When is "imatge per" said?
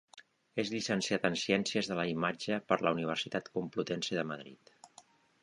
2.13-2.79